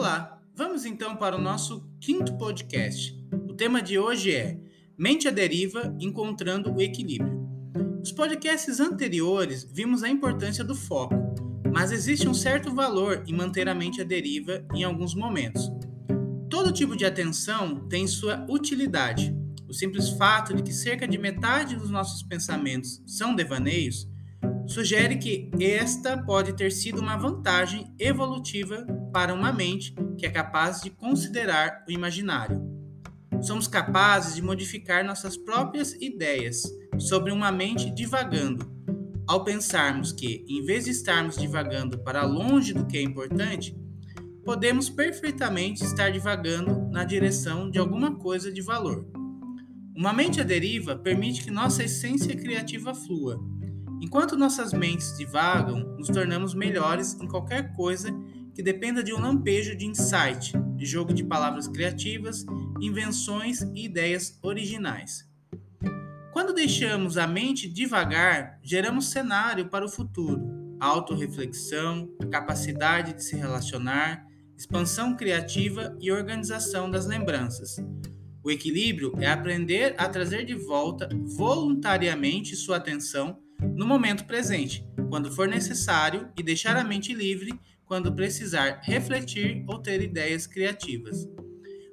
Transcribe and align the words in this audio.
Olá, 0.00 0.40
vamos 0.56 0.86
então 0.86 1.14
para 1.14 1.36
o 1.36 1.40
nosso 1.40 1.86
quinto 2.00 2.38
podcast. 2.38 3.14
O 3.46 3.52
tema 3.52 3.82
de 3.82 3.98
hoje 3.98 4.34
é 4.34 4.58
Mente 4.96 5.28
à 5.28 5.30
Deriva 5.30 5.94
Encontrando 6.00 6.72
o 6.72 6.80
Equilíbrio. 6.80 7.46
Nos 7.98 8.10
podcasts 8.10 8.80
anteriores 8.80 9.62
vimos 9.62 10.02
a 10.02 10.08
importância 10.08 10.64
do 10.64 10.74
foco, 10.74 11.14
mas 11.70 11.92
existe 11.92 12.26
um 12.26 12.32
certo 12.32 12.74
valor 12.74 13.22
em 13.26 13.34
manter 13.34 13.68
a 13.68 13.74
mente 13.74 14.00
à 14.00 14.04
deriva 14.04 14.64
em 14.74 14.84
alguns 14.84 15.14
momentos. 15.14 15.70
Todo 16.48 16.72
tipo 16.72 16.96
de 16.96 17.04
atenção 17.04 17.86
tem 17.86 18.06
sua 18.06 18.46
utilidade. 18.48 19.36
O 19.68 19.74
simples 19.74 20.08
fato 20.08 20.56
de 20.56 20.62
que 20.62 20.72
cerca 20.72 21.06
de 21.06 21.18
metade 21.18 21.76
dos 21.76 21.90
nossos 21.90 22.22
pensamentos 22.22 23.02
são 23.06 23.34
devaneios 23.34 24.08
sugere 24.66 25.18
que 25.18 25.50
esta 25.60 26.16
pode 26.16 26.54
ter 26.54 26.72
sido 26.72 27.02
uma 27.02 27.18
vantagem 27.18 27.92
evolutiva 27.98 28.86
para 29.10 29.34
uma 29.34 29.52
mente 29.52 29.94
que 30.16 30.26
é 30.26 30.30
capaz 30.30 30.80
de 30.80 30.90
considerar 30.90 31.84
o 31.88 31.92
imaginário. 31.92 32.60
Somos 33.42 33.66
capazes 33.66 34.34
de 34.34 34.42
modificar 34.42 35.04
nossas 35.04 35.36
próprias 35.36 35.92
ideias 35.94 36.62
sobre 36.98 37.32
uma 37.32 37.50
mente 37.50 37.90
divagando, 37.90 38.70
ao 39.26 39.44
pensarmos 39.44 40.12
que, 40.12 40.44
em 40.48 40.64
vez 40.64 40.84
de 40.84 40.90
estarmos 40.90 41.36
divagando 41.36 41.98
para 41.98 42.24
longe 42.24 42.74
do 42.74 42.86
que 42.86 42.98
é 42.98 43.02
importante, 43.02 43.74
podemos 44.44 44.90
perfeitamente 44.90 45.84
estar 45.84 46.10
divagando 46.10 46.88
na 46.90 47.04
direção 47.04 47.70
de 47.70 47.78
alguma 47.78 48.16
coisa 48.16 48.52
de 48.52 48.60
valor. 48.60 49.06
Uma 49.96 50.12
mente 50.12 50.40
à 50.40 50.44
deriva 50.44 50.96
permite 50.96 51.44
que 51.44 51.50
nossa 51.50 51.84
essência 51.84 52.36
criativa 52.36 52.94
flua 52.94 53.38
Enquanto 54.00 54.34
nossas 54.34 54.72
mentes 54.72 55.14
divagam, 55.18 55.80
nos 55.98 56.08
tornamos 56.08 56.54
melhores 56.54 57.14
em 57.20 57.28
qualquer 57.28 57.74
coisa 57.76 58.10
que 58.54 58.62
dependa 58.62 59.02
de 59.02 59.12
um 59.12 59.20
lampejo 59.20 59.76
de 59.76 59.86
insight, 59.86 60.52
de 60.76 60.86
jogo 60.86 61.12
de 61.12 61.24
palavras 61.24 61.68
criativas, 61.68 62.44
invenções 62.80 63.62
e 63.74 63.84
ideias 63.84 64.38
originais. 64.42 65.28
Quando 66.32 66.54
deixamos 66.54 67.18
a 67.18 67.26
mente 67.26 67.68
divagar, 67.68 68.58
geramos 68.62 69.10
cenário 69.10 69.68
para 69.68 69.84
o 69.84 69.88
futuro, 69.88 70.76
autorreflexão, 70.80 72.08
capacidade 72.30 73.14
de 73.14 73.24
se 73.24 73.36
relacionar, 73.36 74.26
expansão 74.56 75.16
criativa 75.16 75.96
e 76.00 76.12
organização 76.12 76.90
das 76.90 77.06
lembranças. 77.06 77.76
O 78.42 78.50
equilíbrio 78.50 79.12
é 79.18 79.26
aprender 79.26 79.94
a 79.98 80.08
trazer 80.08 80.44
de 80.44 80.54
volta 80.54 81.08
voluntariamente 81.36 82.56
sua 82.56 82.76
atenção 82.76 83.38
no 83.76 83.86
momento 83.86 84.24
presente, 84.24 84.86
quando 85.10 85.30
for 85.30 85.46
necessário, 85.46 86.30
e 86.38 86.42
deixar 86.42 86.76
a 86.76 86.84
mente 86.84 87.12
livre 87.12 87.58
quando 87.90 88.14
precisar 88.14 88.78
refletir 88.84 89.64
ou 89.66 89.76
ter 89.76 90.00
ideias 90.00 90.46
criativas. 90.46 91.28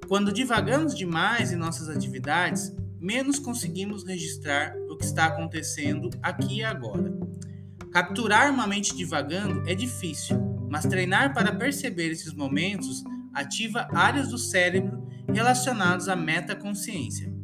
Quando 0.06 0.32
divagamos 0.32 0.94
demais 0.94 1.50
em 1.50 1.56
nossas 1.56 1.88
atividades, 1.88 2.72
menos 3.00 3.40
conseguimos 3.40 4.04
registrar 4.06 4.76
o 4.88 4.96
que 4.96 5.04
está 5.04 5.24
acontecendo 5.24 6.08
aqui 6.22 6.58
e 6.58 6.62
agora. 6.62 7.12
Capturar 7.90 8.48
uma 8.48 8.64
mente 8.64 8.94
divagando 8.94 9.68
é 9.68 9.74
difícil, 9.74 10.38
mas 10.70 10.86
treinar 10.86 11.34
para 11.34 11.52
perceber 11.52 12.12
esses 12.12 12.32
momentos 12.32 13.02
ativa 13.34 13.88
áreas 13.92 14.28
do 14.28 14.38
cérebro 14.38 15.04
relacionadas 15.34 16.08
à 16.08 16.14
metaconsciência. 16.14 17.34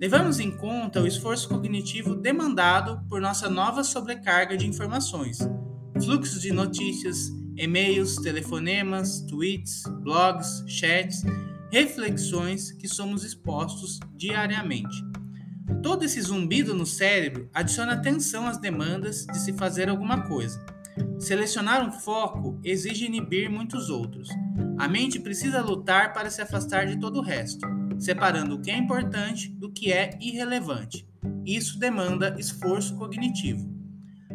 Levamos 0.00 0.40
em 0.40 0.50
conta 0.50 1.02
o 1.02 1.06
esforço 1.06 1.46
cognitivo 1.46 2.14
demandado 2.14 3.06
por 3.06 3.20
nossa 3.20 3.50
nova 3.50 3.84
sobrecarga 3.84 4.56
de 4.56 4.66
informações, 4.66 5.40
fluxos 6.00 6.40
de 6.40 6.54
notícias, 6.54 7.36
e-mails, 7.56 8.16
telefonemas, 8.16 9.20
tweets, 9.22 9.82
blogs, 10.00 10.64
chats, 10.66 11.22
reflexões 11.70 12.72
que 12.72 12.88
somos 12.88 13.24
expostos 13.24 13.98
diariamente. 14.14 15.04
Todo 15.82 16.04
esse 16.04 16.20
zumbido 16.20 16.74
no 16.74 16.86
cérebro 16.86 17.48
adiciona 17.52 17.94
atenção 17.94 18.46
às 18.46 18.58
demandas 18.58 19.26
de 19.26 19.38
se 19.38 19.52
fazer 19.52 19.88
alguma 19.88 20.22
coisa. 20.22 20.64
Selecionar 21.18 21.86
um 21.86 21.92
foco 21.92 22.60
exige 22.64 23.06
inibir 23.06 23.50
muitos 23.50 23.90
outros. 23.90 24.28
A 24.78 24.88
mente 24.88 25.18
precisa 25.18 25.60
lutar 25.60 26.12
para 26.12 26.30
se 26.30 26.40
afastar 26.40 26.86
de 26.86 26.98
todo 26.98 27.18
o 27.18 27.22
resto 27.22 27.76
separando 27.98 28.56
o 28.56 28.60
que 28.60 28.70
é 28.70 28.76
importante 28.76 29.48
do 29.48 29.70
que 29.70 29.92
é 29.92 30.16
irrelevante. 30.20 31.08
Isso 31.44 31.78
demanda 31.78 32.36
esforço 32.38 32.96
cognitivo. 32.96 33.74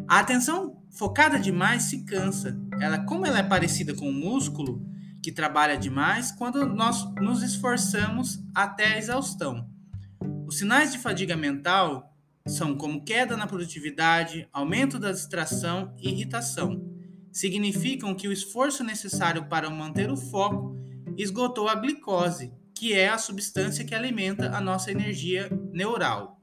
A 0.08 0.20
atenção 0.20 0.71
focada 0.92 1.38
demais 1.38 1.84
se 1.84 2.04
cansa. 2.04 2.56
Ela, 2.80 2.98
como 3.04 3.26
ela 3.26 3.38
é 3.38 3.42
parecida 3.42 3.94
com 3.94 4.08
o 4.08 4.12
músculo 4.12 4.86
que 5.22 5.32
trabalha 5.32 5.76
demais 5.76 6.32
quando 6.32 6.66
nós 6.66 7.04
nos 7.14 7.42
esforçamos 7.42 8.40
até 8.54 8.94
a 8.94 8.98
exaustão. 8.98 9.68
Os 10.46 10.58
sinais 10.58 10.92
de 10.92 10.98
fadiga 10.98 11.36
mental 11.36 12.12
são 12.46 12.76
como 12.76 13.04
queda 13.04 13.36
na 13.36 13.46
produtividade, 13.46 14.48
aumento 14.52 14.98
da 14.98 15.12
distração 15.12 15.94
e 15.98 16.08
irritação. 16.08 16.84
Significam 17.30 18.14
que 18.14 18.26
o 18.28 18.32
esforço 18.32 18.82
necessário 18.82 19.46
para 19.48 19.70
manter 19.70 20.10
o 20.10 20.16
foco 20.16 20.76
esgotou 21.16 21.68
a 21.68 21.74
glicose, 21.74 22.52
que 22.74 22.92
é 22.92 23.08
a 23.08 23.18
substância 23.18 23.84
que 23.84 23.94
alimenta 23.94 24.54
a 24.54 24.60
nossa 24.60 24.90
energia 24.90 25.48
neural. 25.72 26.41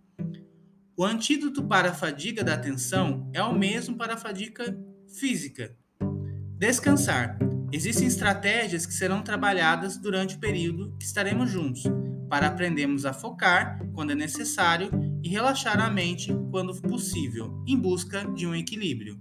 O 1.00 1.06
antídoto 1.06 1.64
para 1.64 1.92
a 1.92 1.94
fadiga 1.94 2.44
da 2.44 2.56
atenção 2.56 3.32
é 3.34 3.42
o 3.42 3.58
mesmo 3.58 3.96
para 3.96 4.16
a 4.16 4.18
fadiga 4.18 4.78
física. 5.18 5.74
Descansar. 6.58 7.40
Existem 7.72 8.06
estratégias 8.06 8.86
que 8.86 8.94
serão 8.94 9.22
trabalhadas 9.22 9.96
durante 9.96 10.36
o 10.36 10.40
período 10.42 10.94
que 11.00 11.06
estaremos 11.06 11.50
juntos, 11.50 11.84
para 12.30 12.48
aprendermos 12.48 13.06
a 13.06 13.14
focar 13.14 13.80
quando 13.94 14.12
é 14.12 14.16
necessário 14.16 14.90
e 15.24 15.30
relaxar 15.30 15.80
a 15.80 15.90
mente 15.90 16.36
quando 16.52 16.76
possível, 16.82 17.64
em 17.66 17.80
busca 17.80 18.26
de 18.34 18.46
um 18.46 18.54
equilíbrio. 18.54 19.18